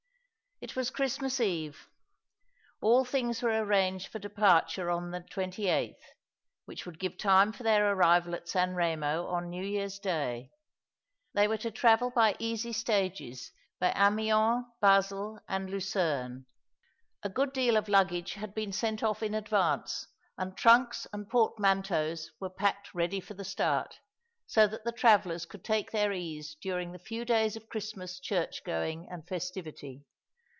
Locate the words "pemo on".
8.75-9.49